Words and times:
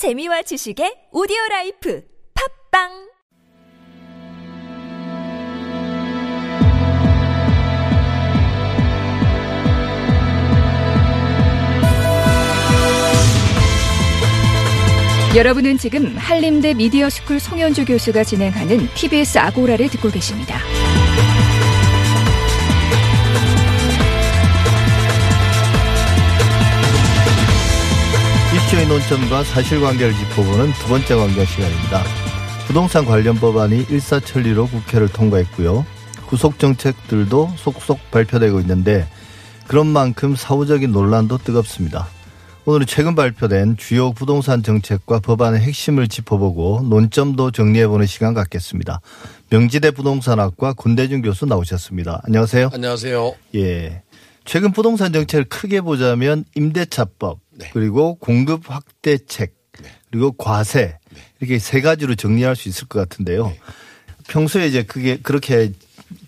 재미와 0.00 0.40
지식의 0.40 1.12
오디오 1.12 1.36
라이프 1.50 2.02
팟빵 2.72 2.88
여러분은 15.36 15.76
지금 15.76 16.16
한림대 16.16 16.72
미디어스쿨 16.72 17.38
송현주 17.38 17.84
교수가 17.84 18.24
진행하는 18.24 18.88
TBS 18.94 19.36
아고라를 19.36 19.90
듣고 19.90 20.08
계십니다. 20.08 20.60
논점과 28.90 29.44
사실관계를 29.44 30.12
짚어보는 30.12 30.72
두 30.72 30.88
번째 30.88 31.14
관계 31.14 31.44
시간입니다. 31.44 32.02
부동산 32.66 33.04
관련 33.04 33.36
법안이 33.36 33.86
일사천리로 33.88 34.66
국회를 34.66 35.06
통과했고요. 35.06 35.86
구속 36.26 36.58
정책들도 36.58 37.52
속속 37.56 38.10
발표되고 38.10 38.58
있는데 38.58 39.06
그런 39.68 39.86
만큼 39.86 40.34
사후적인 40.34 40.90
논란도 40.90 41.38
뜨겁습니다. 41.38 42.08
오늘은 42.64 42.86
최근 42.86 43.14
발표된 43.14 43.76
주요 43.76 44.10
부동산 44.12 44.64
정책과 44.64 45.20
법안의 45.20 45.60
핵심을 45.60 46.08
짚어보고 46.08 46.84
논점도 46.90 47.52
정리해보는 47.52 48.06
시간 48.06 48.34
갖겠습니다. 48.34 49.00
명지대 49.50 49.92
부동산학과 49.92 50.72
군대준 50.72 51.22
교수 51.22 51.46
나오셨습니다. 51.46 52.22
안녕하세요. 52.24 52.70
안녕하세요. 52.72 53.34
예. 53.54 54.02
최근 54.44 54.72
부동산 54.72 55.12
정책을 55.12 55.44
크게 55.44 55.80
보자면 55.80 56.44
임대차법 56.56 57.38
네. 57.60 57.70
그리고 57.72 58.16
공급 58.16 58.70
확대책 58.70 59.54
그리고 60.10 60.32
과세 60.32 60.98
이렇게 61.38 61.58
세 61.58 61.80
가지로 61.80 62.14
정리할 62.14 62.56
수 62.56 62.68
있을 62.68 62.88
것 62.88 62.98
같은데요. 62.98 63.46
네. 63.46 63.58
평소에 64.28 64.66
이제 64.66 64.82
그게 64.82 65.18
그렇게 65.18 65.72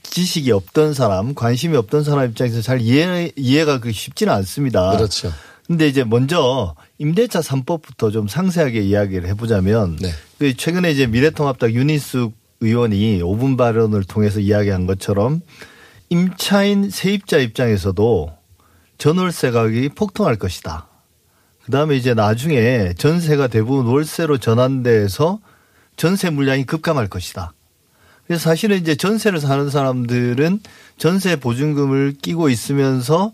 지식이 0.03 0.53
없던 0.53 0.95
사람, 0.95 1.35
관심이 1.35 1.77
없던 1.77 2.05
사람 2.05 2.29
입장에서 2.29 2.61
잘 2.61 2.81
이해, 2.81 3.33
이해가 3.37 3.81
쉽지는 3.91 4.33
않습니다. 4.35 4.97
그렇죠. 4.97 5.33
근데 5.67 5.89
이제 5.89 6.05
먼저 6.05 6.75
임대차 6.99 7.41
3법부터 7.41 8.13
좀 8.13 8.29
상세하게 8.29 8.81
이야기를 8.81 9.29
해보자면 9.29 9.97
네. 10.01 10.11
그 10.39 10.55
최근에 10.57 10.91
이제 10.91 11.07
미래통합당 11.07 11.73
윤희숙 11.73 12.35
의원이 12.61 13.21
5분 13.23 13.57
발언을 13.57 14.05
통해서 14.05 14.41
이야기한 14.41 14.87
것처럼 14.87 15.41
임차인 16.11 16.91
세입자 16.91 17.39
입장에서도 17.39 18.33
전월세 18.99 19.51
가격이 19.51 19.91
폭등할 19.91 20.37
것이다. 20.37 20.89
그다음에 21.65 21.97
이제 21.97 22.15
나중에 22.15 22.93
전세가 22.97 23.49
대부분 23.49 23.87
월세로 23.87 24.39
전환돼서 24.39 25.41
전세 25.97 26.31
물량이 26.31 26.65
급감할 26.65 27.09
것이다. 27.09 27.53
그래서 28.27 28.43
사실은 28.43 28.79
이제 28.79 28.95
전세를 28.95 29.41
사는 29.41 29.69
사람들은 29.69 30.61
전세 30.97 31.37
보증금을 31.37 32.15
끼고 32.21 32.49
있으면서 32.49 33.33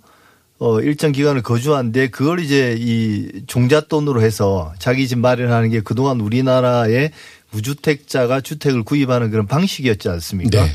어 0.58 0.80
일정 0.80 1.12
기간을 1.12 1.42
거주한데 1.42 2.08
그걸 2.08 2.40
이제 2.40 2.74
이 2.76 3.44
종잣돈으로 3.46 4.22
해서 4.22 4.72
자기 4.80 5.06
집 5.06 5.18
마련하는 5.18 5.70
게 5.70 5.80
그동안 5.80 6.20
우리나라의 6.20 7.12
무주택자가 7.50 8.40
주택을 8.40 8.82
구입하는 8.82 9.30
그런 9.30 9.46
방식이었지 9.46 10.08
않습니까? 10.08 10.64
네. 10.64 10.70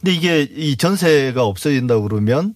근데 0.00 0.14
이게 0.14 0.42
이 0.42 0.76
전세가 0.76 1.44
없어진다고 1.44 2.02
그러면 2.02 2.54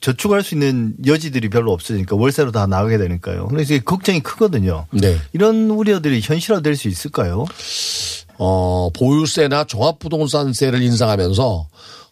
저축할 0.00 0.42
수 0.42 0.54
있는 0.54 0.94
여지들이 1.04 1.50
별로 1.50 1.72
없어지니까 1.72 2.16
월세로 2.16 2.52
다 2.52 2.66
나가게 2.66 2.96
되니까요. 2.98 3.48
그래서 3.48 3.74
이게 3.74 3.82
걱정이 3.84 4.20
크거든요. 4.20 4.86
네. 4.92 5.16
이런 5.32 5.70
우려들이 5.70 6.20
현실화될 6.22 6.74
수 6.76 6.88
있을까요? 6.88 7.44
어, 8.38 8.88
보유세나 8.94 9.64
종합부동산세를 9.64 10.80
인상하면서 10.82 11.68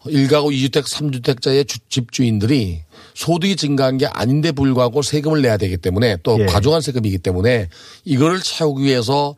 1가구 0.07 0.53
2주택, 0.53 0.85
3주택자의 0.85 1.67
주- 1.67 1.79
집주인들이 1.89 2.83
소득이 3.15 3.57
증가한 3.57 3.99
게 3.99 4.07
아닌데 4.07 4.53
불구하고 4.53 5.03
세금을 5.03 5.43
내야 5.43 5.57
되기 5.57 5.77
때문에 5.77 6.19
또 6.23 6.39
예. 6.41 6.47
과중한 6.47 6.83
세금이기 6.83 7.19
때문에 7.19 7.69
이거를 8.05 8.41
채우기 8.41 8.85
위해서 8.85 9.35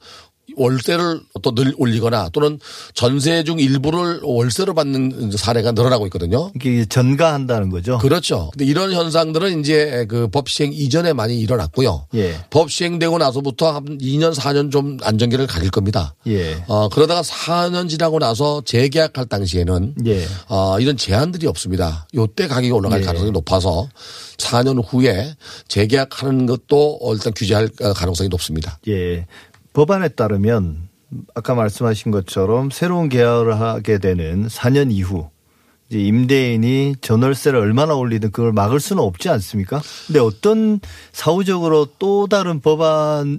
월세를 0.56 1.20
또 1.42 1.50
늘 1.54 1.74
올리거나 1.76 2.28
또는 2.32 2.58
전세 2.94 3.42
중 3.44 3.58
일부를 3.58 4.20
월세로 4.22 4.72
받는 4.74 5.32
사례가 5.36 5.72
늘어나고 5.72 6.06
있거든요. 6.06 6.50
이게 6.54 6.84
전가한다는 6.86 7.70
거죠. 7.70 7.98
그렇죠. 7.98 8.50
근데 8.52 8.64
이런 8.64 8.92
현상들은 8.92 9.60
이제 9.60 10.06
그 10.08 10.28
법 10.30 10.48
시행 10.48 10.72
이전에 10.72 11.12
많이 11.12 11.40
일어났고요. 11.40 12.06
예. 12.14 12.36
법 12.50 12.70
시행되고 12.70 13.18
나서부터 13.18 13.72
한 13.72 13.98
2년, 13.98 14.32
4년 14.34 14.70
좀 14.70 14.96
안정기를 15.02 15.46
가질 15.48 15.70
겁니다. 15.70 16.14
예. 16.28 16.62
어, 16.68 16.88
그러다가 16.88 17.22
4년 17.22 17.88
지나고 17.88 18.18
나서 18.20 18.62
재계약할 18.64 19.26
당시에는 19.26 19.94
예. 20.06 20.24
어, 20.48 20.78
이런 20.78 20.96
제한들이 20.96 21.46
없습니다. 21.48 22.06
요때 22.14 22.46
가격이 22.46 22.70
올라갈 22.70 23.00
예. 23.00 23.04
가능성이 23.04 23.32
높아서 23.32 23.88
4년 24.38 24.82
후에 24.86 25.34
재계약하는 25.68 26.46
것도 26.46 27.00
일단 27.12 27.32
규제할 27.34 27.68
가능성이 27.94 28.28
높습니다. 28.28 28.78
예. 28.88 29.26
법안에 29.72 30.08
따르면 30.08 30.88
아까 31.34 31.54
말씀하신 31.54 32.10
것처럼 32.12 32.70
새로운 32.70 33.08
계약을 33.08 33.60
하게 33.60 33.98
되는 33.98 34.46
4년 34.48 34.92
이후 34.92 35.28
이제 35.88 35.98
임대인이 36.00 36.96
전월세를 37.00 37.58
얼마나 37.58 37.94
올리든 37.94 38.30
그걸 38.30 38.52
막을 38.52 38.78
수는 38.78 39.02
없지 39.02 39.28
않습니까? 39.28 39.82
근데 40.06 40.20
어떤 40.20 40.78
사후적으로 41.12 41.88
또 41.98 42.28
다른 42.28 42.60
법안이 42.60 43.38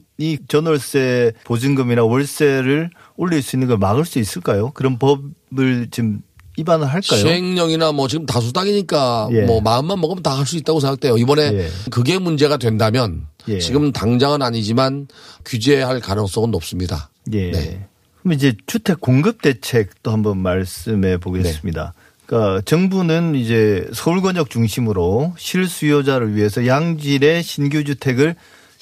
전월세 0.50 1.32
보증금이나 1.46 2.04
월세를 2.04 2.90
올릴 3.16 3.42
수 3.42 3.56
있는 3.56 3.70
걸 3.70 3.78
막을 3.78 4.04
수 4.04 4.20
있을까요? 4.20 4.72
그런 4.72 5.00
법을 5.00 5.88
지금 5.92 6.22
입안을 6.58 6.86
할까요? 6.88 7.20
시행령이나 7.22 7.94
뭐 7.94 8.10
지금 8.10 8.26
다수당이니까 8.26 9.30
예. 9.32 9.42
뭐 9.44 9.62
마음만 9.62 10.02
먹으면 10.02 10.22
다 10.22 10.36
할 10.36 10.46
수 10.46 10.58
있다고 10.58 10.82
생각돼요. 10.82 11.18
이번에 11.18 11.44
예. 11.54 11.68
그게 11.90 12.20
문제가 12.20 12.58
된다면 12.58 13.28
예. 13.48 13.60
지금 13.60 13.92
당장은 13.92 14.42
아니지만 14.42 15.08
규제할 15.46 16.00
가능성은 16.00 16.52
높습니다. 16.52 17.10
예. 17.34 17.52
네. 17.52 17.88
그럼 18.22 18.34
이제 18.34 18.54
주택 18.68 19.02
공급 19.02 19.42
대책도 19.42 20.12
한번 20.12 20.38
말씀해 20.38 21.18
보겠습니다. 21.18 21.94
그러니까 22.26 22.62
정부는 22.62 23.36
이제 23.36 23.90
서울 23.94 24.22
권역 24.22 24.50
중심으로 24.50 25.34
실수요자를 25.38 26.36
위해서 26.36 26.66
양질의 26.66 27.44
신규 27.44 27.84
주택을 27.84 28.36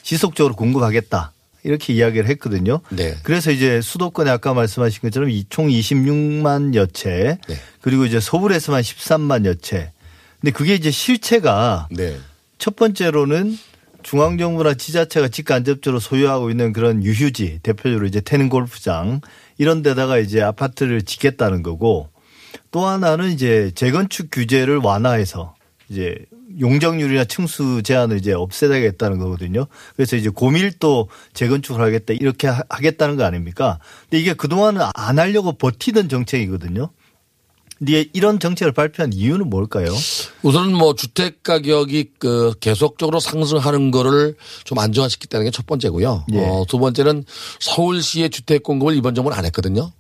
지속적으로 0.04 0.56
공급하겠다. 0.56 1.34
이렇게 1.64 1.94
이야기를 1.94 2.30
했거든요. 2.30 2.82
네. 2.90 3.16
그래서 3.24 3.52
이제 3.52 3.82
수도권에 3.82 4.30
아까 4.30 4.54
말씀하신 4.54 5.02
것처럼 5.02 5.30
이총 5.30 5.68
26만여 5.68 6.94
채 6.94 7.38
네. 7.48 7.56
그리고 7.82 8.06
이제 8.06 8.20
서울에서만 8.20 8.82
13만여 8.82 9.62
채. 9.62 9.92
근데 10.40 10.52
그게 10.52 10.76
이제 10.76 10.90
실체가 10.90 11.90
네. 11.92 12.18
첫 12.58 12.76
번째로는 12.76 13.58
중앙정부나 14.04 14.74
지자체가 14.76 15.28
직간접적으로 15.28 16.00
소유하고 16.00 16.50
있는 16.50 16.74
그런 16.74 17.04
유휴지 17.04 17.60
대표적으로 17.64 18.06
이제 18.08 18.22
태릉 18.22 18.50
골프장 18.50 19.22
이런 19.58 19.82
데다가 19.82 20.18
이제 20.18 20.42
아파트를 20.42 21.04
짓겠다는 21.04 21.64
거고 21.64 22.10
또 22.72 22.86
하나는 22.86 23.32
이제 23.32 23.72
재건축 23.76 24.30
규제를 24.32 24.78
완화해서 24.78 25.56
이제 25.90 26.16
용적률이나 26.60 27.26
층수 27.26 27.84
제한을 27.84 28.18
이제 28.18 28.34
없애야겠다는 28.34 29.20
거거든요. 29.20 29.66
그래서 29.96 30.16
이제 30.16 30.30
고밀도 30.30 31.10
재건축을 31.34 31.82
하겠다 31.82 32.14
이렇게 32.14 32.48
하- 32.48 32.64
하겠다는 32.70 33.18
거 33.18 33.24
아닙니까? 33.24 33.80
근데 34.04 34.20
이게 34.20 34.34
그동안은 34.34 34.82
안 34.96 35.20
하려고 35.20 35.54
버티던 35.54 36.10
정책이거든요. 36.10 36.90
근데 37.80 38.06
이런 38.14 38.40
정책을 38.40 38.74
발표한 38.74 39.14
이유는 39.14 39.50
뭘까요? 39.50 39.88
우선은 40.44 40.74
뭐 40.78 40.94
주택 40.96 41.44
가격이 41.44 42.12
그 42.20 42.54
계속적으로 42.60 43.20
상승하는 43.22 43.90
거를 43.92 44.36
좀 44.66 44.78
안정화시켰다는 44.80 45.46
게 45.46 45.52
첫 45.52 45.66
번째고요. 45.66 46.26
예. 46.34 46.40
어, 46.40 46.66
두 46.68 46.78
번째는 46.78 47.24
서울시의 47.60 48.30
주택 48.30 48.64
공급을 48.64 48.96
이번 48.96 49.16
정부는 49.16 49.38
안 49.38 49.46
했거든요. 49.46 49.92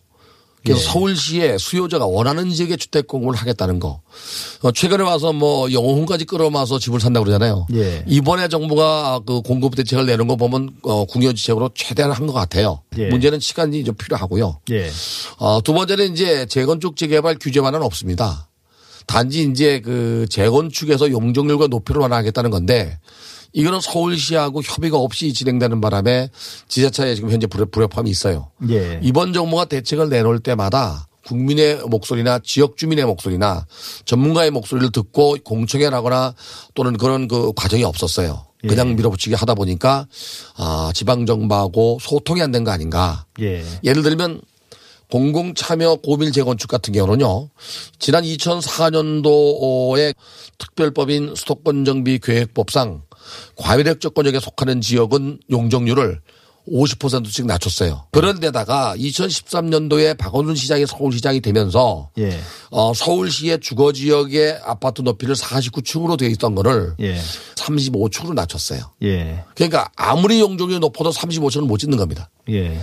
그래서 0.64 0.82
예. 0.82 0.84
서울시에 0.86 1.58
수요자가 1.58 2.06
원하는 2.06 2.52
지역에 2.52 2.76
주택 2.76 3.08
공급을 3.08 3.36
하겠다는 3.36 3.80
거. 3.80 4.02
어, 4.62 4.72
최근에 4.72 5.04
와서 5.04 5.32
뭐 5.32 5.72
영혼까지 5.72 6.26
끌어마서 6.26 6.80
집을 6.80 7.00
산다고 7.00 7.26
그러잖아요. 7.26 7.66
예. 7.76 8.04
이번에 8.08 8.50
정부가 8.50 9.22
그 9.26 9.42
공급 9.42 9.76
대책을 9.76 10.06
내는 10.06 10.28
거 10.28 10.36
보면 10.36 10.72
어, 10.84 11.06
궁여지책으로 11.06 11.70
최대한 11.76 12.12
한 12.12 12.28
것 12.28 12.34
같아요. 12.34 12.82
예. 12.98 13.08
문제는 13.08 13.40
시간이 13.40 13.84
좀 13.86 13.96
필요하고요. 13.96 14.60
예. 14.72 14.90
어, 15.38 15.62
두 15.64 15.74
번째는 15.74 16.12
이제 16.14 16.46
재건축 16.46 16.98
재개발 16.98 17.38
규제만은 17.40 17.82
없습니다. 17.82 18.50
단지 19.08 19.44
이제 19.44 19.80
그 19.80 20.28
재건축에서 20.30 21.10
용적률과 21.10 21.68
높이를 21.68 22.02
완화하겠다는 22.02 22.52
건데 22.52 23.00
이거는 23.54 23.80
서울시하고 23.81 24.62
협의가 24.62 24.98
없이 24.98 25.34
진행되는 25.34 25.81
바람에 25.81 26.30
지자체에 26.68 27.16
지금 27.16 27.31
현재 27.31 27.48
불협- 27.48 27.72
불협화음이 27.72 28.10
있어요. 28.10 28.51
예. 28.69 29.00
이번 29.04 29.34
정부가 29.34 29.66
대책을 29.66 30.10
내놓을 30.10 30.40
때마다 30.40 31.07
국민의 31.25 31.81
목소리나 31.88 32.40
지역 32.44 32.78
주민의 32.78 33.06
목소리나 33.06 33.66
전문가의 34.06 34.51
목소리를 34.51 34.92
듣고 34.92 35.38
공청회 35.44 35.90
나거나 35.90 36.34
또는 36.74 36.98
그런 36.98 37.28
그 37.28 37.51
과정이 37.56 37.84
없었어요. 37.84 38.46
그냥 38.68 38.96
밀어붙이게 38.96 39.36
하다 39.36 39.54
보니까 39.56 40.06
아, 40.57 40.92
지방 40.94 41.25
정부하고 41.25 41.98
소통이 42.02 42.42
안 42.42 42.52
된 42.52 42.63
거 42.63 42.72
아닌가. 42.72 43.25
예. 43.42 43.63
예를 43.84 44.04
들면 44.04 44.42
공공 45.12 45.56
참여 45.56 45.95
고밀 46.04 46.31
재건축 46.31 46.69
같은 46.69 46.94
경우는요. 46.94 47.50
지난 48.00 48.24
2004년도에 48.24 50.13
특별법인 50.57 51.34
수도권 51.36 51.86
정비 51.86 52.19
계획법상 52.19 53.02
과밀액 53.56 54.00
조건역에 54.02 54.40
속하는 54.40 54.81
지역은 54.81 55.40
용적률을 55.52 56.22
50%씩 56.72 57.48
낮췄어요. 57.48 58.06
그런데다가 58.12 58.94
2013년도에 58.98 60.18
박원순 60.18 60.56
시장이 60.56 60.86
서울시장이 60.86 61.40
되면서 61.42 62.12
예. 62.20 62.40
어, 62.70 62.94
서울시의 62.94 63.60
주거 63.62 63.92
지역의 63.92 64.60
아파트 64.64 65.02
높이를 65.02 65.34
49층으로 65.36 66.18
되어 66.18 66.30
있던 66.30 66.54
거를 66.54 66.94
예. 67.00 67.20
35층으로 67.56 68.34
낮췄어요. 68.34 68.81
예. 69.04 69.44
그러니까 69.56 69.90
아무리 69.96 70.40
용적률이 70.40 70.80
높아도 70.80 71.10
35층은 71.12 71.66
못 71.66 71.78
짓는 71.80 71.98
겁니다. 71.98 72.30
예. 72.50 72.80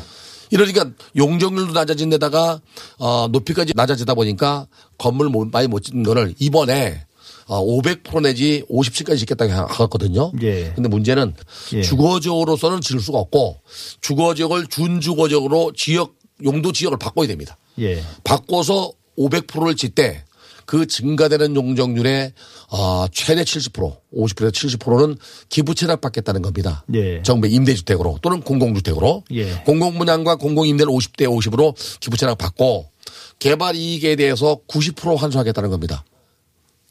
이러니까 0.50 0.90
용적률도 1.16 1.72
낮아진 1.72 2.08
데다가 2.10 2.60
어 2.98 3.28
높이까지 3.30 3.72
낮아지다 3.74 4.14
보니까 4.14 4.66
건물 4.96 5.28
못- 5.28 5.48
많이 5.52 5.66
못 5.66 5.80
짓는 5.80 6.04
거를 6.04 6.34
이번에 6.38 7.02
어 7.02 7.05
500% 7.54 8.22
내지 8.22 8.64
50층까지 8.70 9.18
짓겠다고 9.18 9.52
하거든요. 9.52 10.32
예. 10.42 10.72
근데 10.74 10.88
문제는 10.88 11.34
예. 11.74 11.82
주거지역으로서는 11.82 12.80
지을 12.80 13.00
수가 13.00 13.18
없고 13.18 13.60
주거지역을 14.00 14.66
준주거지역으로 14.66 15.72
지역 15.76 16.14
용도 16.44 16.72
지역을 16.72 16.98
바꿔야 16.98 17.26
됩니다. 17.26 17.56
예. 17.78 18.02
바꿔서 18.24 18.92
500%를 19.18 19.76
짓되 19.76 20.24
그 20.66 20.86
증가되는 20.86 21.54
용적률의 21.54 22.32
어, 22.72 23.06
최대 23.12 23.44
70% 23.44 23.96
50%에서 24.12 24.50
70%는 24.50 25.16
기부 25.48 25.74
채납 25.74 26.00
받겠다는 26.00 26.42
겁니다. 26.42 26.84
예. 26.94 27.22
정부 27.22 27.46
임대주택으로 27.46 28.18
또는 28.20 28.40
공공주택으로 28.40 29.22
예. 29.30 29.52
공공분양과 29.64 30.36
공공임대를 30.36 30.92
50대 30.92 31.28
50으로 31.28 31.74
기부 32.00 32.16
채납 32.16 32.38
받고 32.38 32.90
개발 33.38 33.76
이익에 33.76 34.16
대해서 34.16 34.58
90% 34.68 35.16
환수하겠다는 35.16 35.70
겁니다. 35.70 36.04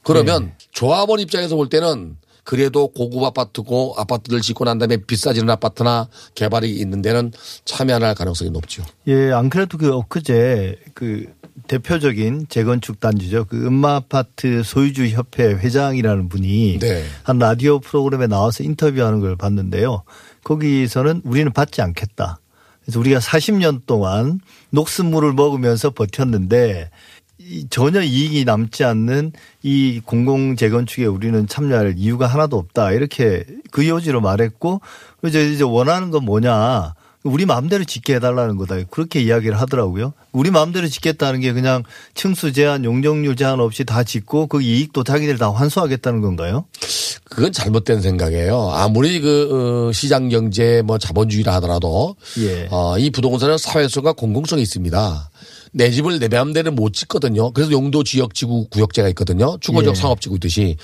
그러면 0.06 0.54
조합원 0.72 1.19
입장에서 1.19 1.56
볼 1.56 1.68
때는 1.68 2.18
그래도 2.46 2.88
고급 2.88 3.24
아파트고 3.24 3.96
아파트를 3.98 4.40
짓고 4.40 4.66
난 4.66 4.78
다음에 4.78 4.98
비싸지는 4.98 5.50
아파트나 5.50 6.07
개발이 6.36 6.69
있는 6.69 7.02
데는 7.02 7.31
참여 7.66 7.96
안할 7.96 8.13
가능성이 8.13 8.52
높죠. 8.52 8.84
예, 9.07 9.31
안 9.31 9.50
그래도 9.50 9.80
그 9.80 9.92
엊그제 9.92 10.78
그 10.94 11.25
대표적인 11.68 12.46
재건축 12.48 13.00
단지죠. 13.00 13.46
그 13.46 13.66
음마 13.66 13.96
아파트 13.96 14.62
소유주 14.63 15.07
협회 15.07 15.46
회장이라는 15.46 16.30
분이 16.30 16.80
네. 16.80 17.04
한 17.24 17.40
라디오 17.40 17.80
프로그램에 17.80 18.28
나와서 18.28 18.63
인터뷰하는 18.63 19.22
걸 19.22 19.36
봤는데요. 19.36 20.04
거기서는 20.44 21.24
우리는 21.25 21.52
받지 21.52 21.81
않겠다. 21.81 22.40
그래서 22.84 23.00
우리가 23.00 23.19
40년 23.19 23.88
동안 23.88 24.40
녹슨물을 24.69 25.34
먹으면서 25.34 25.90
버텼는데 25.90 26.92
이 27.25 27.25
전혀 27.70 28.02
이익이 28.02 28.46
남지 28.46 28.84
않는 28.84 29.34
이 29.62 30.02
공공 30.06 30.56
재건축에 30.56 31.06
우리는 31.06 31.48
참여할 31.48 31.96
이유가 31.98 32.28
하나도 32.28 32.58
없다. 32.58 32.92
이렇게 32.92 33.46
그 33.72 33.88
요지로 33.88 34.22
말했고 34.22 34.82
이제 35.26 35.52
이제 35.52 35.64
원하는 35.64 36.12
건 36.12 36.26
뭐냐? 36.26 36.94
우리 37.25 37.45
마음대로 37.48 37.83
짓게 37.83 38.16
해달라는 38.16 38.56
거다. 38.56 38.83
그렇게 38.92 39.19
이야기를 39.19 39.60
하더라고요. 39.60 40.13
우리 40.31 40.51
마음대로 40.51 40.88
짓겠다는 40.88 41.39
게 41.39 41.54
그냥 41.54 41.83
층수 42.13 42.54
제한, 42.54 42.86
용적률 42.86 43.36
제한 43.36 43.60
없이 43.60 43.83
다 43.83 44.04
짓고 44.04 44.45
그 44.45 44.62
이익도 44.62 45.04
자기들 45.04 45.39
다 45.39 45.51
환수하겠다는 45.51 46.22
건가요? 46.22 46.66
그건 47.24 47.51
잘못된 47.51 48.01
생각이에요. 48.01 48.69
아무리 48.72 49.19
그 49.19 49.88
어, 49.89 49.92
시장 49.92 50.30
경제 50.30 50.83
뭐 50.86 51.00
자본주의라 51.00 51.56
하더라도 51.56 52.16
예. 52.38 52.68
어, 52.69 53.00
이 53.00 53.10
부동산은 53.10 53.57
사회성과 53.57 54.13
공공성이 54.13 54.62
있습니다. 54.62 55.31
내 55.71 55.89
집을 55.89 56.19
내 56.19 56.28
마음대로 56.28 56.71
못 56.71 56.94
짓거든요. 56.94 57.51
그래서 57.51 57.71
용도 57.71 58.04
지역 58.04 58.36
지구 58.36 58.68
구역제가 58.69 59.10
있거든요. 59.10 59.57
주거적 59.60 59.95
예. 59.95 60.00
상업지구 60.00 60.36
있듯이 60.36 60.78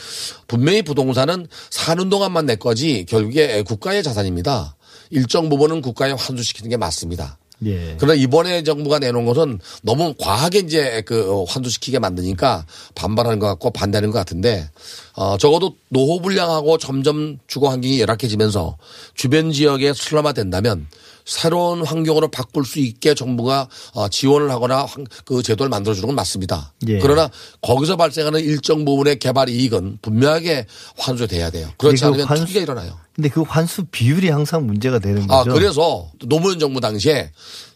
분명히 0.47 0.81
부동산은 0.81 1.47
사는 1.69 2.09
동안만 2.09 2.47
내 2.47 2.55
거지 2.55 3.05
결국에 3.07 3.61
국가의 3.61 4.01
자산입니다. 4.01 4.75
일정 5.11 5.49
부분은 5.49 5.81
국가에 5.81 6.11
환수시키는 6.11 6.69
게 6.69 6.77
맞습니다. 6.77 7.37
예. 7.65 7.95
그러나 7.99 8.15
이번에 8.15 8.63
정부가 8.63 8.99
내놓은 8.99 9.25
것은 9.25 9.59
너무 9.83 10.15
과하게 10.19 10.59
이제 10.59 11.03
그 11.05 11.43
환수시키게 11.47 11.99
만드니까 11.99 12.65
반발하는 12.95 13.39
것 13.39 13.47
같고 13.47 13.69
반대하는 13.69 14.09
것 14.09 14.17
같은데 14.17 14.67
어 15.13 15.37
적어도 15.37 15.75
노후 15.89 16.21
불량하고 16.21 16.77
점점 16.79 17.37
주거 17.47 17.69
환경이 17.69 18.01
열악해지면서 18.01 18.77
주변 19.13 19.51
지역에 19.51 19.93
슬럼화 19.93 20.33
된다면 20.33 20.87
새로운 21.31 21.81
환경으로 21.85 22.27
바꿀 22.29 22.65
수 22.65 22.79
있게 22.79 23.13
정부가 23.15 23.69
어 23.93 24.09
지원을 24.09 24.51
하거나 24.51 24.83
환- 24.83 25.05
그 25.23 25.41
제도를 25.41 25.69
만들어 25.69 25.93
주는 25.95 26.07
건 26.07 26.15
맞습니다. 26.15 26.73
예. 26.89 26.99
그러나 26.99 27.29
거기서 27.61 27.95
발생하는 27.95 28.41
일정 28.41 28.83
부분의 28.83 29.17
개발 29.19 29.47
이익은 29.47 29.99
분명하게 30.01 30.65
환수돼야 30.97 31.49
돼요. 31.49 31.69
그렇지 31.77 32.01
그 32.01 32.07
않으면 32.07 32.27
환수- 32.27 32.39
투기가 32.41 32.59
일어나요. 32.59 32.97
근데 33.15 33.29
그 33.29 33.43
환수 33.43 33.85
비율이 33.85 34.29
항상 34.29 34.67
문제가 34.67 34.99
되는 34.99 35.23
아, 35.31 35.43
거죠. 35.43 35.53
그래서 35.53 36.11
노무현 36.25 36.59
정부 36.59 36.81
당시에 36.81 37.31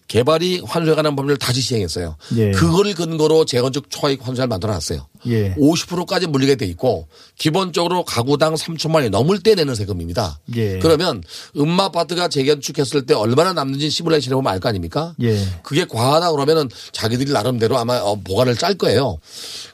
개발이 0.10 0.62
환수에 0.66 0.94
관한 0.94 1.16
법률을 1.16 1.38
다시 1.38 1.62
시행했어요. 1.62 2.18
예. 2.36 2.52
그거를 2.52 2.94
근거로 2.94 3.46
재건축 3.46 3.90
초과이익 3.90 4.28
환수를 4.28 4.48
만들어 4.48 4.74
놨어요. 4.74 5.08
예. 5.28 5.54
50%까지 5.56 6.28
물리게 6.28 6.56
돼 6.56 6.66
있고 6.68 7.08
기본적으로 7.38 8.04
가구당 8.04 8.56
3천만 8.56 8.96
원이 8.96 9.10
넘을 9.10 9.40
때 9.40 9.56
내는 9.56 9.76
세금입니다. 9.76 10.40
예. 10.56 10.80
그러면 10.80 11.24
음마 11.58 11.86
아파트가 11.86 12.28
재건축했을 12.28 13.06
때 13.06 13.14
얼마나 13.14 13.54
남는지 13.54 13.90
시뮬레이션 13.90 14.32
해 14.32 14.36
보면 14.36 14.52
알 14.52 14.60
거 14.60 14.70
아닙니까? 14.70 15.14
예. 15.22 15.38
그게 15.64 15.86
과하다 15.86 16.32
그러면은 16.32 16.70
자기들이 16.92 17.32
나름대로 17.32 17.78
아마 17.78 17.98
어, 18.00 18.16
보관을 18.16 18.56
짤 18.56 18.74
거예요. 18.76 19.18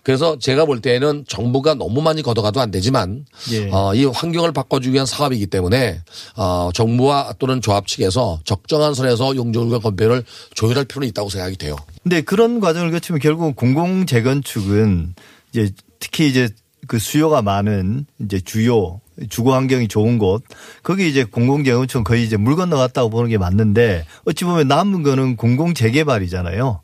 그래서 0.04 0.38
제가 0.40 0.66
볼 0.66 0.82
때에는 0.82 1.26
정부가 1.28 1.76
너무 1.76 2.02
많이 2.02 2.22
걷어가도 2.22 2.60
안 2.60 2.72
되지만 2.72 3.26
예. 3.52 3.70
어, 3.72 3.94
이 3.96 4.06
환경을 4.06 4.52
바꿔주기 4.52 4.94
위한 4.94 5.06
사업이기 5.06 5.48
때문에 5.48 6.02
어, 6.36 6.70
정부와 6.74 7.34
또는 7.40 7.62
조합 7.62 7.88
측에서 7.88 8.40
적정한 8.44 8.94
선에서 8.94 9.36
용적률과 9.36 9.80
건폐를 9.80 10.24
조율할 10.56 10.86
필요는 10.86 11.08
있다고 11.10 11.30
생각이 11.30 11.58
돼요. 11.58 11.76
근데 12.04 12.22
그런 12.22 12.60
과정을 12.60 12.92
거치면 12.92 13.20
결국 13.22 13.56
공공 13.56 14.06
재건축은 14.08 15.14
이제 15.52 15.72
특히 16.00 16.28
이제 16.30 16.50
그 16.88 17.00
수요가 17.00 17.42
많은 17.42 18.06
이제 18.24 18.40
주요 18.40 19.00
주거 19.30 19.54
환경이 19.54 19.88
좋은 19.88 20.18
곳 20.18 20.44
거기 20.84 21.08
이제 21.10 21.24
공공 21.24 21.64
재건축은 21.64 22.04
거의 22.04 22.24
이제 22.24 22.38
물 22.38 22.56
건너갔다고 22.56 23.10
보는 23.10 23.30
게 23.30 23.38
맞는데 23.38 24.06
어찌 24.26 24.46
보면 24.46 24.68
남은 24.68 25.04
거는 25.04 25.36
공공 25.36 25.74
재개발이잖아요. 25.74 26.82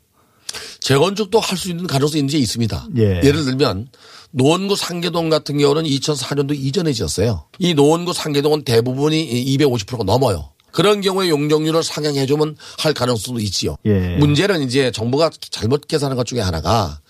재건축도 0.80 1.40
할 1.40 1.58
수 1.58 1.68
있는 1.70 1.86
가능성이 1.86 2.24
이제 2.24 2.38
있습니다. 2.38 2.88
예. 2.98 3.20
예를 3.24 3.44
들면 3.44 3.88
노원구 4.30 4.76
상계동 4.76 5.28
같은 5.28 5.58
경우는 5.58 5.84
2004년도 5.84 6.54
이전에 6.54 6.92
지었어요. 6.92 7.46
이 7.58 7.74
노원구 7.74 8.12
상계동은 8.12 8.62
대부분이 8.62 9.56
250%가 9.56 10.04
넘어요. 10.04 10.50
그런 10.70 11.00
경우에 11.00 11.28
용적률을 11.28 11.82
상향해 11.82 12.26
주면 12.26 12.56
할 12.78 12.94
가능성도 12.94 13.40
있지요. 13.40 13.76
예. 13.86 14.16
문제는 14.16 14.62
이제 14.62 14.90
정부가 14.92 15.30
잘못 15.50 15.88
계산한 15.88 16.16
것 16.16 16.26
중에 16.26 16.40
하나가 16.40 17.00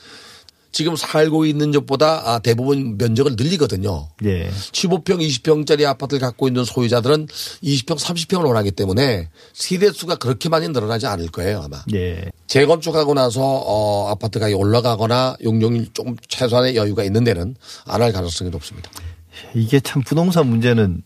지금 0.71 0.97
살고 0.97 1.47
있는 1.47 1.73
집보다 1.73 2.23
아, 2.25 2.39
대부분 2.41 2.97
면적을 2.99 3.37
늘리거든요. 3.37 4.09
예. 4.25 4.49
15평, 4.51 5.21
20평짜리 5.21 5.85
아파트를 5.87 6.21
갖고 6.21 6.47
있는 6.47 6.65
소유자들은 6.65 7.27
20평, 7.27 7.99
30평을 7.99 8.47
원하기 8.47 8.73
때문에 8.73 9.29
세대 9.55 9.91
수가 9.91 10.17
그렇게 10.17 10.49
많이 10.49 10.69
늘어나지 10.69 11.07
않을 11.07 11.29
거예요, 11.29 11.63
아마. 11.65 11.83
예. 11.95 12.31
재건축하고 12.47 13.15
나서 13.15 13.41
어 13.43 14.09
아파트 14.09 14.39
가격이 14.39 14.55
올라가거나 14.55 15.37
용적률 15.43 15.89
조금 15.95 16.17
최소한의 16.29 16.77
여유가 16.77 17.03
있는 17.05 17.25
데는 17.25 17.55
안 17.87 18.03
할 18.03 18.13
가능성이 18.13 18.51
높습니다. 18.51 18.91
이게 19.55 19.81
참 19.81 20.03
부동산 20.03 20.47
문제는 20.49 21.03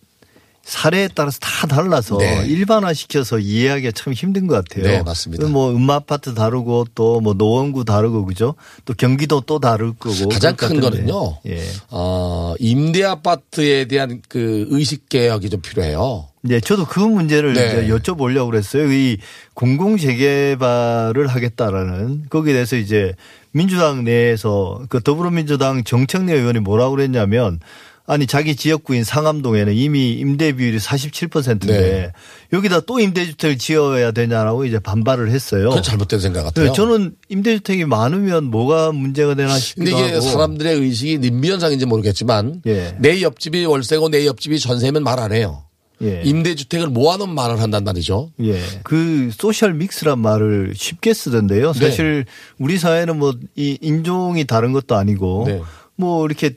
사례에 0.65 1.09
따라서 1.15 1.39
다 1.41 1.67
달라서 1.67 2.19
네. 2.19 2.45
일반화 2.47 2.93
시켜서 2.95 3.39
이해하기가 3.39 3.91
참 3.93 4.13
힘든 4.13 4.47
것 4.47 4.55
같아요. 4.65 4.85
네, 4.87 5.03
맞습니다. 5.03 5.47
뭐 5.49 5.71
음마 5.75 5.95
아파트 5.97 6.35
다르고 6.35 6.87
또 6.95 7.21
뭐 7.21 7.35
노원구 7.35 7.85
다르고 7.85 8.25
그죠? 8.25 8.55
또 8.85 8.95
경기도 8.95 9.41
또 9.43 9.59
다를 9.59 9.93
거고. 9.93 10.29
가장 10.29 10.55
큰 10.57 10.81
같은데. 10.81 11.11
거는요. 11.13 11.39
예. 11.47 11.63
어 11.91 12.55
임대 12.59 13.05
아파트에 13.05 13.87
대한 13.87 14.23
그 14.29 14.67
의식 14.71 15.09
개혁이 15.09 15.51
좀 15.51 15.61
필요해요. 15.61 16.29
네, 16.43 16.59
저도 16.61 16.87
그 16.87 16.99
문제를 17.01 17.53
네. 17.55 17.67
이제 17.67 17.89
여쭤보려고 17.89 18.51
그랬어요. 18.51 18.91
이 18.93 19.19
공공 19.55 19.97
재개발을 19.99 21.27
하겠다라는 21.29 22.25
거기에 22.31 22.53
대해서 22.55 22.77
이제 22.77 23.13
민주당 23.53 24.05
내에서 24.05 24.81
그 24.89 25.01
더불어민주당 25.03 25.85
정청래 25.85 26.33
의원이 26.33 26.61
뭐라고 26.61 26.93
그랬냐면 26.97 27.61
아니 28.07 28.27
자기 28.27 28.57
지역구인 28.57 29.05
상암동에는 29.05 29.75
이미 29.75 30.13
임대 30.13 30.53
비율이 30.53 30.79
47%인데 30.79 31.67
네. 31.67 32.13
여기다 32.53 32.81
또 32.81 32.99
임대주택을 32.99 33.59
지어야 33.59 34.11
되냐라고 34.11 34.65
이제 34.65 34.79
반발을 34.79 35.31
했어요. 35.31 35.69
그건 35.69 35.83
잘못된 35.83 36.19
생각 36.21 36.43
같아요. 36.43 36.67
네, 36.67 36.73
저는 36.73 37.15
임대주택이 37.29 37.85
많으면 37.85 38.45
뭐가 38.45 38.93
문제가 38.93 39.35
되나 39.35 39.51
근데 39.51 39.61
싶기도 39.61 39.91
이게 39.91 40.03
하고. 40.15 40.21
사람들의 40.21 40.75
의식이 40.81 41.19
님비 41.21 41.51
현상인지 41.51 41.87
모르겠지만 41.87 42.63
예. 42.67 42.97
내 42.99 43.23
옆집이 43.23 43.65
월세고 43.65 44.09
내 44.11 44.27
옆집이 44.27 44.59
전세면 44.59 45.03
말 45.05 45.21
안 45.23 45.33
해요. 45.33 45.63
예. 46.03 46.21
임대주택을 46.25 46.89
모아놓은 46.89 47.33
말을 47.33 47.61
한단 47.61 47.85
말이죠. 47.85 48.33
예. 48.41 48.61
그 48.83 49.31
소셜 49.33 49.73
믹스란 49.75 50.19
말을 50.19 50.73
쉽게 50.77 51.15
쓰던데요. 51.15 51.73
네. 51.75 51.79
사실 51.79 52.25
우리 52.59 52.77
사회는 52.79 53.19
뭐 53.21 53.35
이 53.55 53.79
인종이 53.81 54.45
다른 54.45 54.73
것도 54.73 54.97
아니고 54.97 55.45
네. 55.47 55.61
뭐 55.95 56.27
이렇게 56.27 56.57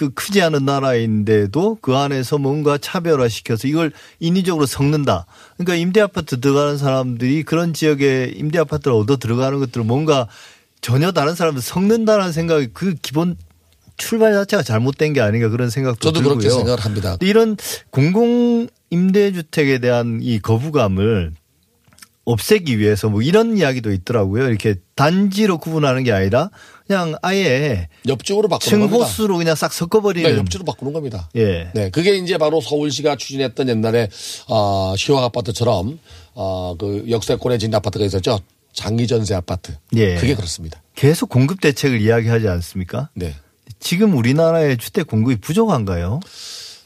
그 0.00 0.08
크지 0.14 0.40
않은 0.40 0.64
나라인데도 0.64 1.76
그 1.82 1.94
안에서 1.94 2.38
뭔가 2.38 2.78
차별화시켜서 2.78 3.68
이걸 3.68 3.92
인위적으로 4.18 4.64
섞는다. 4.64 5.26
그러니까 5.58 5.74
임대 5.74 6.00
아파트 6.00 6.40
들어가는 6.40 6.78
사람들이 6.78 7.42
그런 7.42 7.74
지역에 7.74 8.32
임대 8.34 8.58
아파트를 8.58 8.96
얻어 8.96 9.18
들어가는 9.18 9.58
것들을 9.58 9.84
뭔가 9.84 10.26
전혀 10.80 11.12
다른 11.12 11.34
사람들 11.34 11.60
섞는다는 11.60 12.32
생각이 12.32 12.68
그 12.72 12.94
기본 13.02 13.36
출발 13.98 14.32
자체가 14.32 14.62
잘못된 14.62 15.12
게 15.12 15.20
아닌가 15.20 15.50
그런 15.50 15.68
생각도 15.68 16.00
저도 16.00 16.20
들고요. 16.20 16.38
그렇게 16.38 16.48
생각을 16.48 16.80
합니다. 16.80 17.10
근데 17.10 17.26
이런 17.26 17.58
공공 17.90 18.68
임대주택에 18.88 19.80
대한 19.80 20.20
이 20.22 20.38
거부감을 20.38 21.34
없애기 22.30 22.78
위해서 22.78 23.08
뭐 23.08 23.22
이런 23.22 23.56
이야기도 23.56 23.92
있더라고요. 23.92 24.48
이렇게 24.48 24.76
단지로 24.94 25.58
구분하는 25.58 26.04
게 26.04 26.12
아니라 26.12 26.50
그냥 26.86 27.14
아예 27.22 27.88
옆쪽으로 28.08 28.48
바꾸는 28.48 28.80
겁니다. 28.80 28.96
층호수로 29.06 29.36
그냥 29.36 29.54
싹 29.54 29.72
섞어버리는. 29.72 30.30
네, 30.30 30.36
옆쪽으로 30.38 30.64
바꾸는 30.64 30.92
겁니다. 30.92 31.28
예. 31.36 31.70
네, 31.74 31.90
그게 31.90 32.16
이제 32.16 32.38
바로 32.38 32.60
서울시가 32.60 33.16
추진했던 33.16 33.68
옛날에 33.68 34.08
어, 34.48 34.94
시황 34.96 35.22
아파트처럼 35.24 35.98
어, 36.34 36.74
그 36.78 37.06
역세권에 37.08 37.58
진 37.58 37.74
아파트가 37.74 38.04
있었죠. 38.04 38.40
장기 38.72 39.06
전세 39.06 39.34
아파트. 39.34 39.72
예. 39.96 40.14
그게 40.16 40.34
그렇습니다. 40.34 40.82
계속 40.94 41.28
공급 41.28 41.60
대책을 41.60 42.00
이야기하지 42.00 42.48
않습니까? 42.48 43.08
네. 43.14 43.34
지금 43.78 44.16
우리나라의 44.16 44.76
주택 44.76 45.06
공급이 45.06 45.36
부족한가요? 45.36 46.20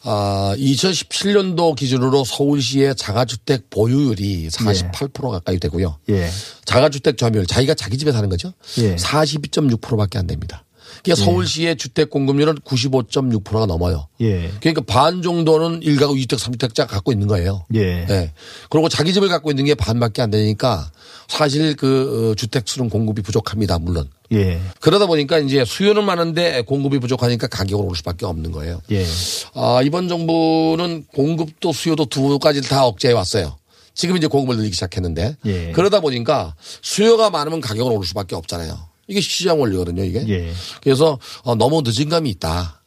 아, 0.07 0.55
2017년도 0.59 1.75
기준으로 1.77 2.25
서울시의 2.25 2.95
자가주택 2.95 3.71
보유율이 3.71 4.49
48% 4.49 5.31
가까이 5.31 5.59
되고요. 5.59 5.99
예. 6.11 6.29
자가주택 6.67 7.17
점유율, 7.17 7.47
자기가 7.47 7.75
자기 7.75 7.97
집에 7.97 8.13
사는 8.13 8.29
거죠. 8.29 8.53
예. 8.79 8.97
42.6%밖에 8.97 10.19
안 10.19 10.27
됩니다. 10.27 10.65
그러니까 11.03 11.25
서울시의 11.25 11.77
주택 11.77 12.11
공급률은 12.11 12.57
95.6%가 12.57 13.67
넘어요. 13.67 14.09
예. 14.21 14.51
그러니까 14.61 14.83
반 14.87 15.23
정도는 15.23 15.81
1가구 15.81 16.15
2주택, 16.23 16.39
3주택자 16.39 16.87
갖고 16.87 17.11
있는 17.11 17.27
거예요. 17.27 17.65
예. 17.75 18.05
네. 18.07 18.33
그리고 18.71 18.89
자기 18.89 19.13
집을 19.13 19.29
갖고 19.29 19.51
있는 19.51 19.65
게 19.65 19.75
반밖에 19.75 20.23
안 20.23 20.31
되니까 20.31 20.91
사실 21.29 21.75
그 21.77 22.33
어, 22.33 22.35
주택 22.35 22.69
수는 22.69 22.91
공급이 22.91 23.23
부족합니다. 23.23 23.79
물론. 23.79 24.09
예. 24.35 24.61
그러다 24.81 25.07
보니까 25.07 25.39
이제 25.39 25.65
수요는 25.65 26.05
많은데 26.05 26.63
공급이 26.63 26.99
부족하니까 26.99 27.47
가격은 27.47 27.85
오를 27.85 27.97
수밖에 27.97 28.27
없는 28.27 28.53
거예요. 28.53 28.81
예. 28.91 29.07
아, 29.55 29.81
이번 29.85 30.09
정부는 30.09 31.05
공급도 31.15 31.73
수요도 31.73 32.07
두 32.07 32.39
가지를 32.39 32.69
다 32.69 32.85
억제해 32.85 33.15
왔어요. 33.15 33.57
지금 33.95 34.17
이제 34.17 34.27
공급을 34.27 34.57
늘리기 34.57 34.75
시작했는데 34.75 35.37
예. 35.47 35.73
그러다 35.73 36.01
보니까 36.01 36.55
수요가 36.83 37.31
많으면 37.31 37.61
가격은 37.61 37.93
오를 37.93 38.07
수밖에 38.07 38.35
없잖아요. 38.35 38.77
이게 39.07 39.21
시장 39.21 39.61
원리거든요, 39.61 40.03
이게. 40.03 40.25
예. 40.29 40.53
그래서 40.83 41.19
어, 41.43 41.55
너무 41.55 41.83
늦은 41.85 42.09
감이 42.09 42.31
있다. 42.31 42.81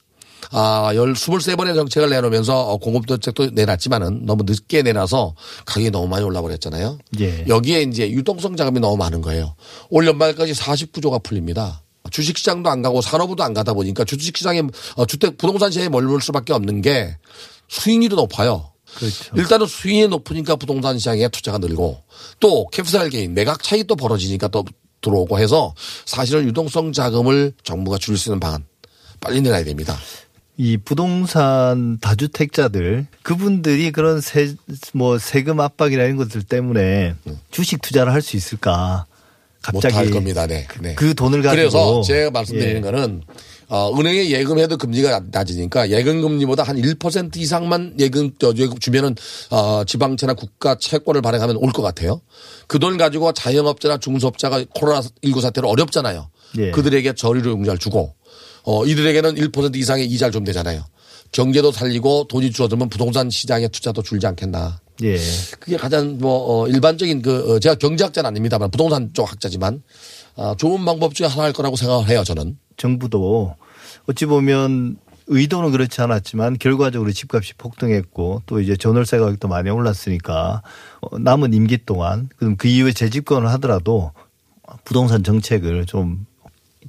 아, 0.52 0.92
열, 0.96 1.14
23번의 1.14 1.76
정책을 1.76 2.10
내놓으면서 2.10 2.60
어, 2.60 2.78
공급 2.78 3.08
정책도 3.08 3.52
내놨지만은 3.52 4.26
너무 4.26 4.44
늦게 4.44 4.82
내놔서 4.82 5.36
가격이 5.66 5.92
너무 5.92 6.08
많이 6.08 6.24
올라버렸잖아요. 6.24 6.98
예. 7.20 7.46
여기에 7.48 7.84
이제 7.84 8.10
유동성 8.10 8.56
자금이 8.56 8.80
너무 8.80 8.98
많은 8.98 9.22
거예요. 9.22 9.56
올 9.90 10.08
연말까지 10.08 10.54
49조가 10.54 11.24
풀립니다. 11.24 11.84
주식시장도 12.10 12.70
안 12.70 12.82
가고 12.82 13.02
산업부도 13.02 13.44
안 13.44 13.54
가다 13.54 13.74
보니까 13.74 14.06
주식시장에 14.06 14.64
어, 14.96 15.06
주택 15.06 15.38
부동산 15.38 15.72
시장에 15.72 15.90
머물 15.90 16.22
수밖에 16.22 16.54
없는 16.54 16.82
게 16.82 17.18
수익률이 17.68 18.16
높아요. 18.16 18.72
그렇죠. 18.96 19.36
일단은 19.36 19.68
수익이 19.68 20.08
높으니까 20.08 20.56
부동산 20.56 20.98
시장에 20.98 21.28
투자가 21.28 21.58
늘고 21.58 22.02
또 22.40 22.68
캡스알 22.68 23.10
게인 23.10 23.34
매각 23.34 23.62
차이 23.62 23.84
또 23.84 23.96
벌어지니까 23.96 24.48
또 24.48 24.64
들어오고 25.02 25.38
해서 25.40 25.74
사실은 26.06 26.46
유동성 26.46 26.94
자금을 26.94 27.54
정부가 27.64 27.98
줄수 27.98 28.30
있는 28.30 28.40
방안 28.40 28.66
빨리 29.20 29.42
내놔야 29.42 29.64
됩니다. 29.64 29.98
이 30.58 30.78
부동산 30.78 32.00
다주택자들 32.02 33.06
그분들이 33.22 33.92
그런 33.92 34.22
세 34.22 34.56
뭐 34.94 35.20
세금 35.20 35.60
압박이나 35.60 36.04
이런 36.04 36.18
것들 36.18 36.44
때문에 36.44 37.14
주식 37.52 37.82
투자를 37.82 38.12
할 38.12 38.22
수 38.22 38.36
있을까? 38.36 39.06
갑자기 39.62 39.96
못할 39.96 40.12
겁니다. 40.12 40.48
네. 40.48 40.66
네. 40.82 40.96
그 40.96 41.14
돈을 41.14 41.42
가지고 41.42 41.56
그래서 41.62 42.02
제가 42.02 42.32
말씀드리는 42.32 42.78
예. 42.78 42.82
거는 42.82 43.22
어, 43.70 43.92
은행에 44.00 44.30
예금해도 44.30 44.78
금리가 44.78 45.24
낮으니까 45.32 45.90
예금 45.90 46.22
금리보다 46.22 46.64
한 46.64 46.78
1% 46.78 47.36
이상만 47.38 47.96
예금 48.00 48.32
저, 48.40 48.54
예금 48.56 48.80
주면은 48.80 49.16
어, 49.50 49.84
지방채나 49.84 50.34
국가 50.36 50.76
채권을 50.76 51.22
발행하면 51.22 51.58
올 51.58 51.72
것 51.72 51.82
같아요. 51.82 52.22
그 52.68 52.80
돈 52.80 52.98
가지고 52.98 53.34
자영업자나 53.34 53.98
중소업자가 53.98 54.64
코로나 54.74 55.02
19 55.24 55.42
사태로 55.42 55.68
어렵잖아요. 55.70 56.30
예. 56.60 56.72
그들에게 56.72 57.14
저리로 57.14 57.52
용자를 57.52 57.78
주고 57.78 58.14
어, 58.64 58.86
이들에게는 58.86 59.36
1% 59.36 59.76
이상의 59.76 60.06
이자를 60.08 60.32
좀 60.32 60.44
되잖아요. 60.46 60.84
경제도 61.34 61.72
살리고 61.74 62.28
돈이 62.30 62.52
줄어들면 62.52 62.88
부동산 62.90 63.30
시장의 63.30 63.70
투자도 63.70 64.02
줄지 64.02 64.26
않겠나. 64.28 64.80
예. 65.04 65.18
그게 65.60 65.76
가장 65.78 66.18
뭐 66.18 66.64
어, 66.64 66.68
일반적인 66.70 67.22
그 67.22 67.56
어, 67.56 67.60
제가 67.60 67.76
경제학자는 67.76 68.30
아닙니다만 68.30 68.72
부동산 68.72 69.12
쪽 69.14 69.30
학자지만 69.30 69.76
아, 69.76 69.80
좋은 70.58 70.86
방법 70.86 71.14
중에 71.16 71.28
하나일 71.28 71.54
거라고 71.54 71.76
생각을 71.76 72.08
해요 72.10 72.24
저는. 72.24 72.58
정부도 72.78 73.56
어찌 74.08 74.26
보면 74.26 74.98
의도는 75.28 75.72
그렇지 75.72 76.00
않았지만 76.02 76.58
결과적으로 76.58 77.12
집값이 77.12 77.54
폭등했고 77.56 78.44
또 78.46 78.62
이제 78.62 78.78
전월세 78.78 79.18
가격도 79.18 79.48
많이 79.50 79.70
올랐으니까 79.70 80.62
어, 81.02 81.20
남은 81.20 81.54
임기 81.54 81.80
동안 81.86 82.30
그럼 82.38 82.56
그 82.56 82.68
이후에 82.70 82.94
재집권을 82.94 83.50
하더라도 83.54 84.12
부동산 84.86 85.24
정책을 85.24 85.86
좀 85.86 86.26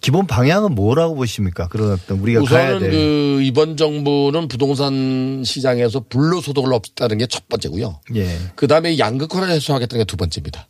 기본 0.01 0.29
방향은 0.29 0.77
뭐라고 0.77 1.17
보십니까? 1.17 1.67
그런 1.67 1.91
어떤 1.91 2.21
우리가 2.21 2.41
우선은 2.43 2.79
될그 2.79 3.41
이번 3.43 3.77
정부는 3.77 4.47
부동산 4.47 5.43
시장에서 5.45 6.05
불로소득을 6.09 6.73
없다는 6.73 7.19
게 7.19 7.27
첫 7.27 7.49
번째고요. 7.49 7.99
예. 8.15 8.29
그 8.55 8.69
다음에 8.69 8.97
양극화를 8.99 9.51
해소하겠다는 9.51 10.05
게 10.05 10.07
두 10.07 10.17
번째입니다. 10.17 10.69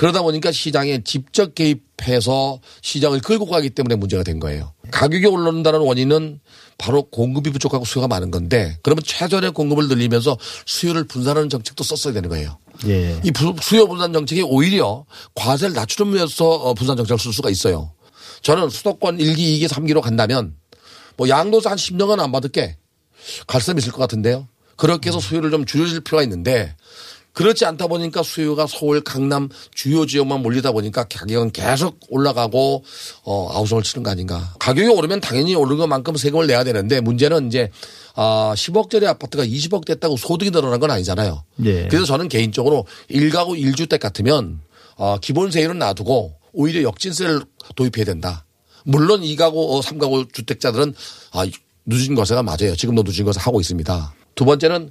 그러다 0.00 0.22
보니까 0.22 0.50
시장에 0.50 1.02
직접 1.04 1.54
개입해서 1.54 2.58
시장을 2.80 3.20
끌고 3.20 3.44
가기 3.44 3.68
때문에 3.68 3.96
문제가 3.96 4.22
된 4.22 4.40
거예요. 4.40 4.72
가격이 4.90 5.26
오른다는 5.26 5.80
원인은 5.80 6.40
바로 6.78 7.02
공급이 7.02 7.50
부족하고 7.50 7.84
수요가 7.84 8.08
많은 8.08 8.30
건데 8.30 8.78
그러면 8.82 9.02
최전의 9.04 9.50
공급을 9.52 9.88
늘리면서 9.88 10.38
수요를 10.64 11.04
분산하는 11.04 11.50
정책도 11.50 11.84
썼어야 11.84 12.14
되는 12.14 12.30
거예요. 12.30 12.56
예. 12.86 13.20
이 13.22 13.30
부- 13.30 13.54
수요 13.60 13.86
분산 13.86 14.14
정책이 14.14 14.40
오히려 14.40 15.04
과세를 15.34 15.74
낮추면서 15.74 16.48
어, 16.48 16.72
분산 16.72 16.96
정책을 16.96 17.18
쓸 17.18 17.34
수가 17.34 17.50
있어요. 17.50 17.92
저는 18.40 18.70
수도권 18.70 19.18
1기, 19.18 19.36
2기, 19.60 19.68
3기로 19.68 20.00
간다면 20.00 20.56
뭐 21.18 21.28
양도세 21.28 21.68
한 21.68 21.76
10년간 21.76 22.20
안 22.20 22.32
받을게. 22.32 22.78
갈셈 23.46 23.76
있을 23.76 23.92
것 23.92 23.98
같은데요. 23.98 24.48
그렇게 24.76 25.10
해서 25.10 25.20
수요를 25.20 25.50
좀 25.50 25.66
줄여줄 25.66 26.00
필요가 26.00 26.22
있는데 26.22 26.74
그렇지 27.32 27.64
않다 27.64 27.86
보니까 27.86 28.22
수요가 28.22 28.66
서울, 28.66 29.00
강남 29.02 29.48
주요 29.74 30.06
지역만 30.06 30.42
몰리다 30.42 30.72
보니까 30.72 31.04
가격은 31.04 31.52
계속 31.52 31.98
올라가고 32.08 32.84
어, 33.22 33.48
아우성을 33.52 33.82
치는 33.82 34.02
거 34.02 34.10
아닌가. 34.10 34.54
가격이 34.58 34.88
오르면 34.88 35.20
당연히 35.20 35.54
오른 35.54 35.76
것만큼 35.76 36.16
세금을 36.16 36.46
내야 36.46 36.64
되는데 36.64 37.00
문제는 37.00 37.46
이제 37.46 37.70
아 38.14 38.52
10억짜리 38.56 39.06
아파트가 39.06 39.44
20억 39.44 39.84
됐다고 39.84 40.16
소득이 40.16 40.50
늘어난 40.50 40.80
건 40.80 40.90
아니잖아요. 40.90 41.44
예. 41.64 41.86
그래서 41.88 42.04
저는 42.04 42.28
개인적으로 42.28 42.86
1가구 43.10 43.58
1주택 43.58 44.00
같으면 44.00 44.60
어, 44.96 45.16
기본세율은 45.18 45.78
놔두고 45.78 46.34
오히려 46.52 46.82
역진세를 46.82 47.42
도입해야 47.76 48.04
된다. 48.04 48.44
물론 48.84 49.20
2가구, 49.22 49.82
3가구 49.82 50.32
주택자들은 50.32 50.94
아, 51.32 51.46
누진 51.86 52.14
거세가 52.14 52.42
맞아요. 52.42 52.74
지금도 52.76 53.02
누진 53.02 53.24
거세 53.24 53.40
하고 53.40 53.60
있습니다. 53.60 54.14
두 54.34 54.44
번째는 54.44 54.90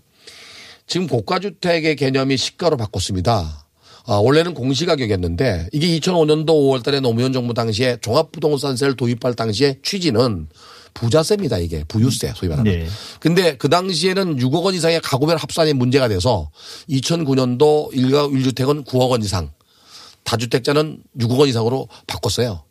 지금 0.89 1.05
고가주택의 1.08 1.96
개념이 1.96 2.36
시가로 2.36 2.75
바꿨습니다. 2.75 3.67
아, 4.05 4.15
원래는 4.15 4.55
공시가격이었는데 4.55 5.69
이게 5.72 6.00
2005년도 6.00 6.48
5월 6.48 6.84
달에 6.84 7.00
노무현 7.00 7.31
정부 7.31 7.53
당시에 7.53 7.98
종합부동산세를 8.01 8.96
도입할 8.96 9.36
당시에 9.36 9.77
취지는 9.84 10.50
부자세입니다. 10.96 11.60
이게 11.60 11.84
부유세 11.88 12.34
소위 12.36 12.50
말하는. 12.50 12.72
네. 12.72 12.88
근데 13.19 13.55
그 13.55 13.69
당시에는 13.69 14.38
6억 14.38 14.63
원 14.63 14.74
이상의 14.74 15.00
가구별 15.01 15.38
합산이 15.38 15.74
문제가 15.74 16.08
돼서 16.08 16.50
2009년도 16.89 17.93
1가 17.93 18.34
1주택은 18.34 18.84
9억 18.88 19.12
원 19.12 19.22
이상 19.22 19.51
다주택자는 20.24 21.03
6억 21.19 21.38
원 21.38 21.50
이상으로 21.50 21.88
바꿨어요. 22.08 22.63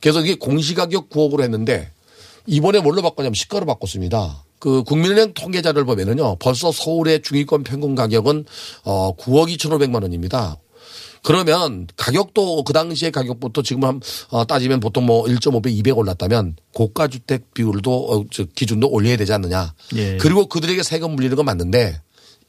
그래서 0.00 0.20
이게 0.20 0.34
공시가격 0.34 1.10
9억으로 1.10 1.44
했는데 1.44 1.92
이번에 2.46 2.80
뭘로 2.80 3.02
바꿨냐면 3.02 3.34
시가로 3.34 3.66
바꿨습니다. 3.66 4.44
그 4.62 4.84
국민은행 4.84 5.34
통계자를 5.34 5.84
보면은요. 5.84 6.36
벌써 6.36 6.70
서울의 6.70 7.22
중위권 7.22 7.64
평균 7.64 7.96
가격은 7.96 8.44
어 8.84 9.16
9억 9.16 9.52
2,500만 9.56 10.04
원입니다. 10.04 10.56
그러면 11.24 11.88
가격도 11.96 12.62
그 12.62 12.72
당시의 12.72 13.10
가격부터 13.10 13.62
지금 13.62 13.82
한 13.82 14.00
어, 14.30 14.44
따지면 14.44 14.78
보통 14.78 15.04
뭐 15.06 15.24
1.5배 15.24 15.66
200 15.72 15.98
올랐다면 15.98 16.54
고가 16.74 17.08
주택 17.08 17.52
비율도 17.54 17.90
어, 18.12 18.24
저 18.30 18.44
기준도 18.44 18.88
올려야 18.88 19.16
되지 19.16 19.32
않느냐. 19.32 19.74
예. 19.96 20.16
그리고 20.18 20.46
그들에게 20.46 20.80
세금 20.84 21.16
물리는 21.16 21.34
건 21.34 21.44
맞는데 21.44 22.00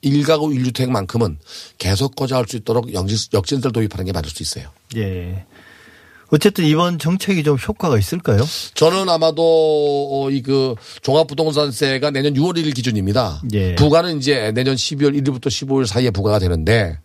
일가구 0.01 0.49
1주택만큼은 0.49 1.37
계속 1.79 2.15
거저할 2.15 2.45
수 2.47 2.57
있도록 2.57 2.93
역진- 2.93 3.33
역진세를 3.33 3.71
도입하는 3.73 4.05
게 4.05 4.11
맞을 4.11 4.29
수 4.29 4.43
있어요. 4.43 4.69
예. 4.97 5.45
어쨌든 6.33 6.65
이번 6.65 6.97
정책이 6.97 7.43
좀 7.43 7.57
효과가 7.57 7.97
있을까요? 7.99 8.41
저는 8.73 9.07
아마도 9.07 10.29
이그 10.31 10.73
종합부동산세가 11.03 12.09
내년 12.09 12.33
6월 12.33 12.57
1일 12.57 12.73
기준입니다. 12.73 13.43
예. 13.53 13.75
부과는 13.75 14.17
이제 14.17 14.51
내년 14.55 14.75
12월 14.75 15.15
1일부터 15.21 15.45
15일 15.47 15.85
사이에 15.85 16.09
부과가 16.09 16.39
되는데 16.39 16.97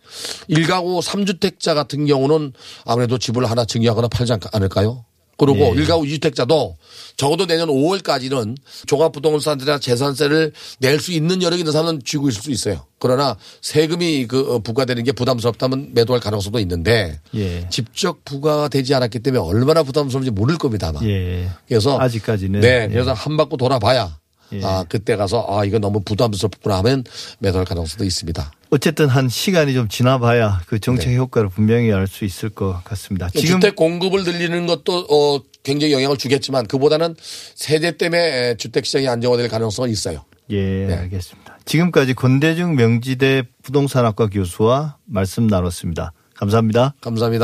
일가구 0.47 0.99
3주택자 1.01 1.75
같은 1.75 2.07
경우는 2.07 2.53
아무래도 2.85 3.19
집을 3.19 3.47
하나 3.47 3.65
증여하거나 3.65 4.07
팔지 4.07 4.33
않- 4.33 4.39
않을까요? 4.51 5.05
그리고 5.39 5.73
예. 5.75 5.79
일가구 5.79 6.03
2주택자도 6.03 6.75
적어도 7.15 7.47
내년 7.47 7.69
5월까지는 7.69 8.57
종합부동산세나 8.87 9.79
재산세를 9.79 10.51
낼 10.79 10.99
수 10.99 11.13
있는 11.13 11.41
여력이 11.41 11.61
있는 11.61 11.71
사람은 11.71 12.01
쥐고 12.03 12.27
있을 12.27 12.41
수 12.41 12.51
있어요. 12.51 12.85
그러나 12.99 13.37
세금이 13.61 14.27
그 14.27 14.53
어, 14.55 14.59
부과되는 14.59 15.01
게 15.05 15.13
부담스럽다면 15.13 15.91
매도할 15.93 16.19
가능성도 16.19 16.59
있는데 16.59 17.21
예. 17.35 17.67
직접 17.69 18.25
부과가 18.25 18.67
되지 18.67 18.93
않았기 18.93 19.19
때문에 19.19 19.41
얼마나 19.41 19.83
부담스러운지 19.83 20.31
모를 20.31 20.57
겁니다 20.57 20.89
아마. 20.89 20.99
예. 21.03 21.49
그래서 21.69 21.97
아직까지는 21.97 22.59
네, 22.59 22.87
예. 22.89 22.93
그래서 22.93 23.13
한 23.13 23.37
바퀴 23.37 23.55
돌아봐야 23.55 24.18
예. 24.53 24.61
아 24.63 24.85
그때 24.87 25.15
가서 25.15 25.45
아 25.49 25.65
이거 25.65 25.79
너무 25.79 26.01
부담스럽구나 26.01 26.77
하면 26.79 27.03
매도할 27.39 27.65
가능성도 27.65 28.03
있습니다. 28.05 28.51
어쨌든 28.71 29.07
한 29.07 29.29
시간이 29.29 29.73
좀 29.73 29.87
지나봐야 29.87 30.61
그 30.67 30.79
정책 30.79 31.15
효과를 31.15 31.49
분명히 31.49 31.91
알 31.91 32.07
수 32.07 32.25
있을 32.25 32.49
것 32.49 32.83
같습니다. 32.83 33.29
지금 33.29 33.41
네. 33.41 33.67
주택 33.67 33.75
공급을 33.75 34.23
늘리는 34.23 34.65
것도 34.67 35.07
어 35.09 35.39
굉장히 35.63 35.93
영향을 35.93 36.17
주겠지만 36.17 36.65
그보다는 36.67 37.15
세제 37.55 37.97
때문에 37.97 38.55
주택 38.57 38.85
시장이 38.85 39.07
안정화될 39.07 39.47
가능성은 39.49 39.89
있어요. 39.89 40.23
예, 40.51 40.85
네. 40.87 40.93
알겠습니다. 40.95 41.59
지금까지 41.65 42.15
권대중 42.15 42.75
명지대 42.75 43.43
부동산학과 43.61 44.27
교수와 44.27 44.97
말씀 45.05 45.45
나눴습니다. 45.47 46.13
감사합니다. 46.35 46.95
감사합니다. 47.01 47.37